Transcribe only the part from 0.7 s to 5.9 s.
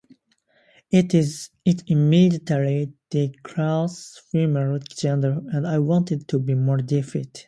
It immediately declares female gender and I